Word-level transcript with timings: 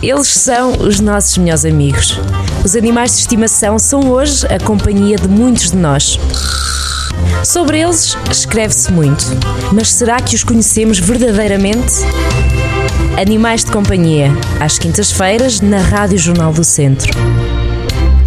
Eles 0.00 0.28
são 0.28 0.72
os 0.78 1.00
nossos 1.00 1.36
melhores 1.38 1.64
amigos. 1.64 2.20
Os 2.64 2.76
animais 2.76 3.12
de 3.12 3.18
estimação 3.18 3.80
são 3.80 4.08
hoje 4.12 4.46
a 4.46 4.64
companhia 4.64 5.16
de 5.16 5.26
muitos 5.26 5.72
de 5.72 5.76
nós. 5.76 6.18
Sobre 7.44 7.80
eles 7.80 8.16
escreve-se 8.30 8.92
muito, 8.92 9.24
mas 9.72 9.92
será 9.92 10.20
que 10.20 10.36
os 10.36 10.44
conhecemos 10.44 11.00
verdadeiramente? 11.00 11.94
Animais 13.20 13.64
de 13.64 13.72
Companhia, 13.72 14.30
às 14.60 14.78
quintas-feiras, 14.78 15.60
na 15.60 15.78
Rádio 15.78 16.16
Jornal 16.16 16.52
do 16.52 16.62
Centro. 16.62 17.12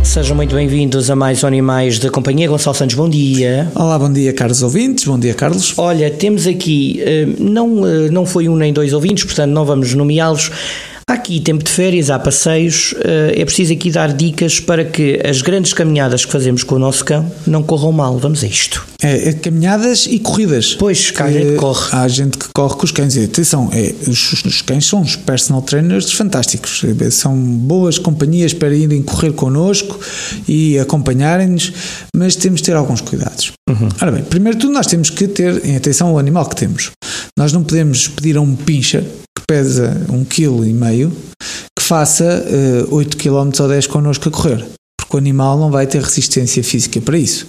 Sejam 0.04 0.36
muito 0.36 0.54
bem-vindos 0.54 1.10
a 1.10 1.16
mais 1.16 1.42
um 1.42 1.48
Animais 1.48 2.00
da 2.00 2.10
Companhia. 2.10 2.50
Gonçalo 2.50 2.76
Santos, 2.76 2.96
bom 2.98 3.08
dia. 3.08 3.72
Olá, 3.74 3.98
bom 3.98 4.12
dia, 4.12 4.34
caros 4.34 4.62
ouvintes. 4.62 5.06
Bom 5.06 5.18
dia, 5.18 5.34
Carlos. 5.34 5.74
Olha, 5.78 6.12
temos 6.12 6.46
aqui, 6.46 7.02
eh, 7.02 7.26
não, 7.40 7.88
eh, 7.88 8.10
não 8.12 8.26
foi 8.26 8.50
um 8.50 8.58
nem 8.58 8.74
dois 8.74 8.92
ouvintes, 8.92 9.24
portanto 9.24 9.52
não 9.52 9.64
vamos 9.64 9.94
nomeá-los. 9.94 10.52
Há 11.12 11.16
aqui 11.16 11.42
tempo 11.42 11.62
de 11.62 11.70
férias, 11.70 12.10
há 12.10 12.18
passeios, 12.18 12.96
eh, 13.04 13.42
é 13.42 13.44
preciso 13.44 13.74
aqui 13.74 13.92
dar 13.92 14.14
dicas 14.14 14.62
para 14.62 14.86
que 14.86 15.20
as 15.28 15.42
grandes 15.42 15.74
caminhadas 15.74 16.24
que 16.24 16.32
fazemos 16.32 16.64
com 16.64 16.76
o 16.76 16.80
nosso 16.80 17.04
cão 17.04 17.30
não 17.46 17.62
corram 17.62 17.92
mal. 17.92 18.18
Vamos 18.18 18.42
a 18.46 18.48
isto. 18.48 18.88
É, 19.04 19.28
é 19.28 19.34
caminhadas 19.34 20.06
e 20.06 20.20
corridas. 20.20 20.74
Pois, 20.76 21.12
cá 21.12 21.26
a 21.26 21.32
gente 21.34 21.58
corre. 21.58 21.90
Há 21.92 22.08
gente 22.08 22.38
que 22.38 22.46
corre 22.56 22.76
com 22.78 22.86
os 22.86 22.92
cães. 22.92 23.18
E 23.18 23.26
atenção, 23.26 23.70
é, 23.74 23.94
os, 24.10 24.46
os 24.46 24.62
cães 24.62 24.86
são 24.86 25.02
os 25.02 25.18
personal 25.18 25.62
trainers 25.62 26.14
fantásticos. 26.14 26.82
É, 26.86 27.10
São 27.10 27.36
boas 27.36 27.98
companhias 27.98 28.54
para 28.54 28.74
irem 28.74 29.02
correr 29.02 29.34
connosco 29.34 30.00
e 30.48 30.80
acompanharem-nos, 30.80 31.74
mas 32.16 32.38
temos 32.38 32.62
de 32.62 32.68
ter 32.68 32.76
alguns 32.78 33.02
cuidados. 33.02 33.52
Ora 34.02 34.14
bem, 34.14 34.24
primeiro 34.24 34.58
de 34.58 34.62
tudo, 34.62 34.74
nós 34.74 34.88
temos 34.88 35.10
que 35.10 35.28
ter 35.28 35.66
em 35.66 35.76
atenção 35.76 36.14
o 36.14 36.18
animal 36.18 36.46
que 36.48 36.56
temos. 36.56 36.92
Nós 37.38 37.52
não 37.52 37.66
podemos 37.66 38.08
pedir 38.08 38.38
a 38.38 38.42
um 38.42 38.56
pincher 38.56 39.04
que 39.04 39.21
pesa 39.52 39.98
um 40.10 40.24
quilo 40.24 40.66
e 40.66 40.74
meio 40.74 41.12
que 41.78 41.84
faça 41.84 42.24
eh, 42.24 42.86
8 42.90 43.18
km 43.18 43.52
ou 43.60 43.68
10 43.68 43.86
connosco 43.88 44.30
a 44.30 44.32
correr, 44.32 44.66
porque 44.98 45.14
o 45.14 45.20
animal 45.20 45.60
não 45.60 45.70
vai 45.70 45.86
ter 45.86 46.02
resistência 46.02 46.64
física 46.64 47.02
para 47.02 47.18
isso. 47.18 47.48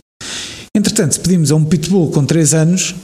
Entretanto, 0.77 1.13
se 1.15 1.21
pedimos 1.21 1.53
a 1.53 1.55
um 1.55 1.65
pitbull 1.65 2.11
com 2.11 2.25
3 2.25 2.55
anos, 2.55 2.97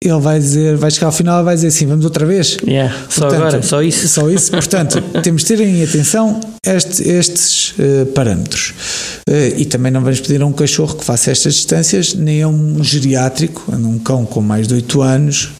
ele 0.00 0.20
vai 0.20 0.38
dizer, 0.38 0.76
vai 0.76 0.92
chegar 0.92 1.06
ao 1.08 1.12
final 1.12 1.40
e 1.40 1.44
vai 1.44 1.56
dizer 1.56 1.68
assim, 1.68 1.86
vamos 1.86 2.04
outra 2.04 2.24
vez? 2.24 2.56
Yeah, 2.64 2.94
só 3.08 3.26
agora, 3.26 3.62
só 3.62 3.82
isso. 3.82 4.06
Só 4.06 4.30
isso. 4.30 4.52
Portanto, 4.52 5.02
temos 5.24 5.42
de 5.42 5.48
ter 5.48 5.60
em 5.60 5.82
atenção 5.82 6.38
este- 6.64 7.02
estes 7.08 7.74
eh, 7.80 8.04
parâmetros. 8.14 8.74
Eh, 9.28 9.54
e 9.56 9.64
também 9.64 9.90
não 9.90 10.02
vamos 10.02 10.20
pedir 10.20 10.40
a 10.40 10.46
um 10.46 10.52
cachorro 10.52 10.94
que 10.94 11.04
faça 11.04 11.32
estas 11.32 11.54
distâncias, 11.54 12.14
nem 12.14 12.42
a 12.42 12.48
um 12.48 12.84
geriátrico, 12.84 13.64
a 13.72 13.76
um 13.76 13.98
cão 13.98 14.24
com 14.24 14.40
mais 14.40 14.68
de 14.68 14.74
8 14.74 15.02
anos, 15.02 15.50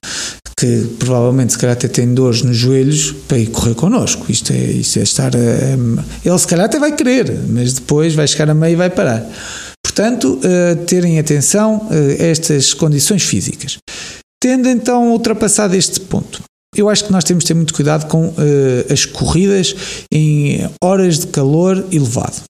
que 0.58 0.86
provavelmente 0.98 1.52
se 1.52 1.58
calhar 1.58 1.76
até 1.76 1.86
tem 1.86 2.14
dores 2.14 2.42
nos 2.42 2.56
joelhos 2.56 3.12
para 3.28 3.38
ir 3.38 3.48
correr 3.48 3.74
connosco. 3.74 4.24
Isto 4.30 4.52
é, 4.52 4.56
isto 4.56 4.98
é 4.98 5.02
estar 5.02 5.36
a, 5.36 5.38
a- 5.38 6.04
Ele 6.24 6.38
se 6.38 6.46
calhar 6.46 6.64
até 6.66 6.78
vai 6.78 6.94
querer, 6.96 7.30
mas 7.48 7.74
depois 7.74 8.14
vai 8.14 8.26
chegar 8.26 8.48
a 8.50 8.54
meio 8.54 8.72
e 8.72 8.76
vai 8.76 8.88
parar. 8.90 9.22
Portanto, 9.84 10.40
eh, 10.42 10.74
terem 10.86 11.18
atenção 11.18 11.88
eh, 11.90 12.24
a 12.24 12.26
estas 12.28 12.72
condições 12.74 13.22
físicas. 13.22 13.76
Tendo 14.42 14.68
então 14.68 15.12
ultrapassado 15.12 15.74
este 15.74 16.00
ponto, 16.00 16.42
eu 16.76 16.88
acho 16.90 17.04
que 17.06 17.12
nós 17.12 17.24
temos 17.24 17.44
de 17.44 17.48
ter 17.48 17.54
muito 17.54 17.72
cuidado 17.74 18.06
com 18.06 18.32
eh, 18.38 18.92
as 18.92 19.04
corridas 19.06 19.74
em 20.12 20.68
horas 20.82 21.18
de 21.20 21.26
calor 21.28 21.84
elevado. 21.92 22.42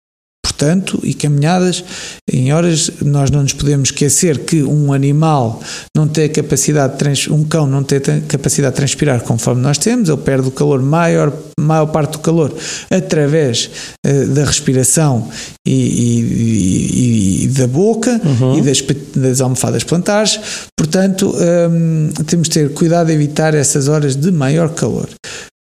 Portanto, 0.56 0.98
e 1.04 1.12
caminhadas 1.12 1.84
em 2.32 2.50
horas, 2.50 2.90
nós 3.02 3.30
não 3.30 3.42
nos 3.42 3.52
podemos 3.52 3.90
esquecer 3.90 4.38
que 4.38 4.62
um 4.62 4.90
animal 4.90 5.60
não 5.94 6.08
tem 6.08 6.30
capacidade 6.30 6.94
de 6.94 6.98
trans, 6.98 7.28
um 7.28 7.44
cão 7.44 7.66
não 7.66 7.82
tem 7.82 7.98
a 7.98 8.20
capacidade 8.26 8.72
de 8.72 8.76
transpirar 8.78 9.20
conforme 9.22 9.60
nós 9.60 9.76
temos, 9.76 10.08
ele 10.08 10.16
perde 10.16 10.48
o 10.48 10.50
calor, 10.50 10.80
maior, 10.80 11.30
maior 11.60 11.84
parte 11.88 12.12
do 12.12 12.20
calor, 12.20 12.54
através 12.90 13.68
eh, 14.02 14.24
da 14.24 14.44
respiração 14.46 15.28
e, 15.66 15.72
e- 15.72 17.42
e- 17.42 17.44
e 17.44 17.48
da 17.48 17.66
boca 17.66 18.18
e 18.56 18.62
das, 18.62 18.82
das 19.14 19.40
almofadas 19.42 19.84
plantares. 19.84 20.40
Portanto, 20.74 21.34
hum, 21.70 22.08
temos 22.26 22.48
de 22.48 22.54
ter 22.54 22.72
cuidado 22.72 23.08
de 23.08 23.12
evitar 23.12 23.54
essas 23.54 23.88
horas 23.88 24.16
de 24.16 24.30
maior 24.30 24.70
calor. 24.74 25.06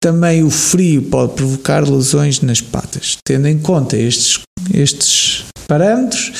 Também 0.01 0.43
o 0.43 0.49
frio 0.49 1.01
pode 1.03 1.33
provocar 1.33 1.87
lesões 1.87 2.39
nas 2.41 2.61
patas. 2.61 3.17
Tendo 3.23 3.47
em 3.47 3.59
conta 3.59 3.97
estes, 3.97 4.39
estes 4.73 5.43
parâmetros, 5.67 6.31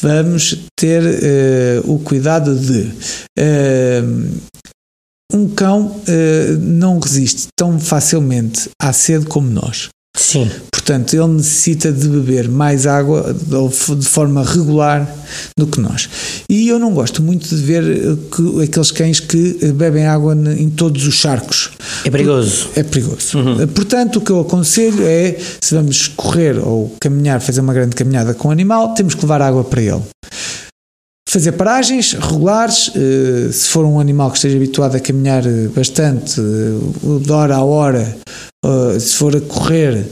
vamos 0.00 0.58
ter 0.78 1.02
eh, 1.02 1.80
o 1.84 1.98
cuidado 1.98 2.54
de 2.54 2.92
eh, 3.38 4.02
um 5.32 5.48
cão 5.48 6.00
eh, 6.06 6.56
não 6.60 6.98
resiste 6.98 7.48
tão 7.56 7.80
facilmente 7.80 8.68
à 8.80 8.92
sede 8.92 9.26
como 9.26 9.50
nós. 9.50 9.88
Sim. 10.16 10.50
Portanto, 10.72 11.14
ele 11.14 11.34
necessita 11.34 11.92
de 11.92 12.08
beber 12.08 12.48
mais 12.48 12.86
água 12.86 13.32
de 13.34 14.06
forma 14.06 14.42
regular 14.42 15.06
do 15.56 15.66
que 15.66 15.80
nós. 15.80 16.08
E 16.48 16.68
eu 16.68 16.78
não 16.78 16.92
gosto 16.92 17.22
muito 17.22 17.48
de 17.48 17.62
ver 17.62 18.16
que, 18.34 18.64
aqueles 18.64 18.90
cães 18.90 19.20
que 19.20 19.72
bebem 19.72 20.06
água 20.06 20.34
em 20.34 20.68
todos 20.70 21.06
os 21.06 21.14
charcos. 21.14 21.70
É 22.08 22.10
perigoso. 22.10 22.68
É 22.76 22.82
perigoso. 22.82 23.38
Eh, 23.62 23.66
Portanto, 23.66 24.16
o 24.16 24.20
que 24.20 24.30
eu 24.30 24.40
aconselho 24.40 25.06
é, 25.06 25.36
se 25.60 25.74
vamos 25.74 26.08
correr 26.08 26.58
ou 26.58 26.94
caminhar, 27.00 27.40
fazer 27.40 27.60
uma 27.60 27.74
grande 27.74 27.94
caminhada 27.94 28.34
com 28.34 28.48
o 28.48 28.50
animal, 28.50 28.94
temos 28.94 29.14
que 29.14 29.22
levar 29.22 29.42
água 29.42 29.64
para 29.64 29.82
ele. 29.82 30.02
Fazer 31.28 31.52
paragens 31.52 32.14
regulares, 32.14 32.90
eh, 32.96 33.52
se 33.52 33.68
for 33.68 33.84
um 33.84 34.00
animal 34.00 34.30
que 34.30 34.38
esteja 34.38 34.56
habituado 34.56 34.96
a 34.96 35.00
caminhar 35.00 35.44
eh, 35.46 35.68
bastante, 35.76 36.40
eh, 36.40 37.18
de 37.22 37.30
hora 37.30 37.56
a 37.56 37.62
hora, 37.62 38.16
se 38.98 39.14
for 39.14 39.36
a 39.36 39.40
correr, 39.42 40.06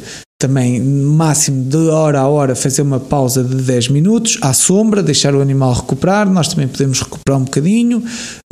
também 0.46 0.80
máximo 0.80 1.64
de 1.64 1.88
hora 1.88 2.20
a 2.20 2.28
hora 2.28 2.54
fazer 2.54 2.82
uma 2.82 3.00
pausa 3.00 3.42
de 3.42 3.56
10 3.56 3.88
minutos 3.88 4.38
à 4.40 4.52
sombra, 4.52 5.02
deixar 5.02 5.34
o 5.34 5.40
animal 5.40 5.72
recuperar, 5.72 6.30
nós 6.30 6.48
também 6.48 6.68
podemos 6.68 7.00
recuperar 7.00 7.40
um 7.40 7.44
bocadinho 7.44 8.02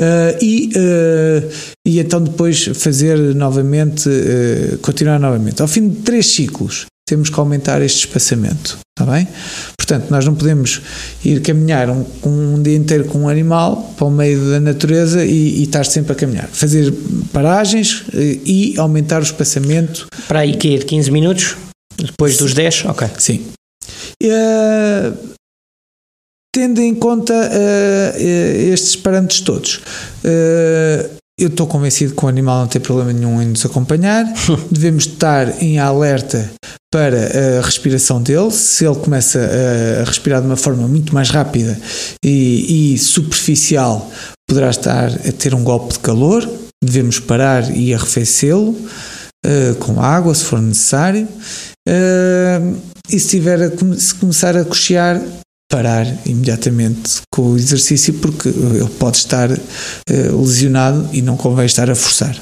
eh, 0.00 0.38
e, 0.43 0.71
eh, 0.75 1.49
e 1.87 2.00
então 2.00 2.21
depois 2.21 2.65
fazer 2.75 3.16
novamente, 3.34 4.09
eh, 4.09 4.77
continuar 4.82 5.21
novamente. 5.21 5.62
Ao 5.62 5.69
fim 5.69 5.88
de 5.88 5.97
três 6.03 6.27
ciclos 6.27 6.87
temos 7.06 7.31
que 7.31 7.38
aumentar 7.38 7.81
este 7.82 8.06
espaçamento, 8.06 8.78
está 8.99 9.11
bem? 9.11 9.28
Portanto, 9.76 10.11
nós 10.11 10.25
não 10.25 10.34
podemos 10.34 10.81
ir 11.25 11.43
caminhar 11.43 11.91
um, 11.91 12.05
um 12.25 12.62
dia 12.62 12.76
inteiro 12.76 13.05
com 13.05 13.19
um 13.19 13.28
animal 13.28 13.94
para 13.97 14.06
o 14.06 14.11
meio 14.11 14.50
da 14.50 14.59
natureza 14.59 15.25
e, 15.25 15.61
e 15.61 15.62
estar 15.65 15.84
sempre 15.84 16.12
a 16.12 16.15
caminhar. 16.15 16.49
Fazer 16.49 16.93
paragens 17.32 18.05
e 18.15 18.75
aumentar 18.78 19.21
o 19.21 19.22
espaçamento 19.22 20.06
Para 20.26 20.41
aí 20.41 20.56
que 20.56 20.78
15 20.78 21.11
minutos? 21.11 21.56
Depois 21.97 22.37
dos 22.37 22.55
10? 22.55 22.87
Ok. 22.87 23.09
Sim. 23.19 23.47
Eh, 24.22 25.12
tendo 26.55 26.81
em 26.81 26.94
conta 26.94 27.34
eh, 27.34 28.71
estes 28.72 28.97
parâmetros 28.97 29.41
todos, 29.41 29.81
eh, 30.22 31.10
eu 31.38 31.49
estou 31.49 31.66
convencido 31.66 32.15
que 32.15 32.25
o 32.25 32.28
animal 32.28 32.60
não 32.60 32.69
tem 32.69 32.81
problema 32.81 33.12
nenhum 33.12 33.43
em 33.43 33.47
nos 33.47 33.66
acompanhar. 33.66 34.25
Devemos 34.71 35.06
estar 35.06 35.62
em 35.62 35.78
alerta 35.78 36.50
para 36.93 37.59
a 37.59 37.60
respiração 37.60 38.22
dele. 38.22 38.53
Se 38.53 38.87
ele 38.87 38.94
começa 38.94 39.41
a, 39.41 40.03
a 40.03 40.05
respirar 40.05 40.41
de 40.41 40.47
uma 40.47 40.56
forma 40.56 40.87
muito 40.87 41.12
mais 41.12 41.31
rápida 41.31 41.76
e, 42.25 42.94
e 42.94 42.99
superficial, 42.99 44.09
poderá 44.49 44.71
estar 44.71 45.06
a 45.09 45.32
ter 45.32 45.55
um 45.55 45.65
golpe 45.65 45.94
de 45.94 45.99
calor. 45.99 46.49
Devemos 46.82 47.19
parar 47.19 47.69
e 47.76 47.93
arrefecê-lo 47.93 48.76
eh, 49.44 49.75
com 49.78 50.00
água, 50.00 50.34
se 50.34 50.44
for 50.44 50.60
necessário. 50.60 51.28
Uh, 51.87 52.81
e 53.10 53.21
se, 53.21 53.28
tiver 53.28 53.60
a, 53.60 53.71
se 53.99 54.15
começar 54.15 54.56
a 54.56 54.65
cochear, 54.65 55.21
parar 55.71 56.06
imediatamente 56.25 57.21
com 57.31 57.50
o 57.50 57.56
exercício, 57.56 58.15
porque 58.15 58.49
ele 58.49 58.88
pode 58.99 59.19
estar 59.19 59.50
uh, 59.50 60.41
lesionado 60.41 61.10
e 61.12 61.21
não 61.21 61.37
convém 61.37 61.66
estar 61.66 61.91
a 61.91 61.94
forçar. 61.94 62.34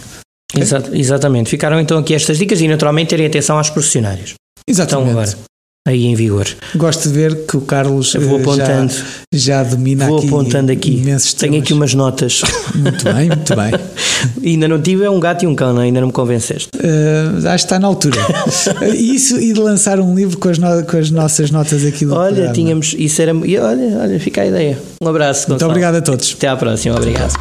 Exa- 0.56 0.90
exatamente. 0.92 1.50
Ficaram 1.50 1.80
então 1.80 1.98
aqui 1.98 2.14
estas 2.14 2.38
dicas 2.38 2.60
e 2.60 2.68
naturalmente 2.68 3.08
terem 3.08 3.26
atenção 3.26 3.58
aos 3.58 3.68
profissionais. 3.68 4.34
Exatamente. 4.68 5.10
agora 5.10 5.51
aí 5.86 6.06
em 6.06 6.14
vigor. 6.14 6.46
Gosto 6.76 7.08
de 7.08 7.14
ver 7.14 7.46
que 7.46 7.56
o 7.56 7.60
Carlos 7.62 8.14
vou 8.14 8.38
uh, 8.38 8.40
apontando. 8.40 8.92
já, 9.32 9.62
já 9.62 9.62
domina 9.64 10.06
Vou 10.06 10.18
aqui 10.18 10.26
apontando 10.28 10.70
aqui. 10.72 10.90
Tenho 11.02 11.18
temas. 11.36 11.62
aqui 11.62 11.72
umas 11.72 11.94
notas. 11.94 12.42
Muito 12.74 13.04
bem, 13.04 13.28
muito 13.28 13.54
bem. 13.56 13.72
ainda 14.52 14.68
não 14.68 14.80
tive 14.80 15.04
é 15.04 15.10
um 15.10 15.18
gato 15.20 15.44
e 15.44 15.46
um 15.46 15.54
cão, 15.54 15.72
não? 15.74 15.82
é? 15.82 15.84
ainda 15.86 16.00
não 16.00 16.06
me 16.08 16.12
convenceste. 16.12 16.68
Uh, 16.76 17.36
acho 17.48 17.64
que 17.64 17.72
está 17.72 17.78
na 17.78 17.86
altura. 17.88 18.16
Isso 18.96 19.38
e 19.38 19.52
de 19.52 19.60
lançar 19.60 19.98
um 20.00 20.14
livro 20.14 20.38
com 20.38 20.48
as, 20.48 20.58
no- 20.58 20.84
com 20.84 20.96
as 20.96 21.10
nossas 21.10 21.50
notas 21.50 21.84
aqui 21.84 22.06
do 22.06 22.14
Olha, 22.14 22.28
programa. 22.28 22.54
tínhamos. 22.54 22.94
Isso 22.98 23.20
era. 23.20 23.32
e 23.44 23.58
Olha, 23.58 23.98
olha, 24.00 24.20
fica 24.20 24.42
a 24.42 24.46
ideia. 24.46 24.78
Um 25.02 25.08
abraço, 25.08 25.40
Muito 25.48 25.54
Gonçalo. 25.54 25.70
obrigado 25.72 25.96
a 25.96 26.00
todos. 26.00 26.32
Até 26.36 26.48
à 26.48 26.56
próxima, 26.56 26.96
obrigado. 26.96 27.32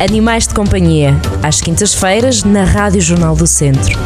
Animais 0.00 0.46
de 0.46 0.54
Companhia, 0.54 1.16
às 1.42 1.60
quintas-feiras, 1.60 2.44
na 2.44 2.64
Rádio 2.64 3.00
Jornal 3.00 3.34
do 3.34 3.46
Centro. 3.46 3.98